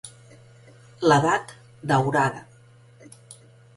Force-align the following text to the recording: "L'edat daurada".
"L'edat 1.11 1.53
daurada". 1.93 2.43